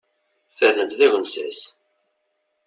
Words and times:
Fernen-t 0.57 0.93
d 0.97 0.99
agensas. 1.05 1.59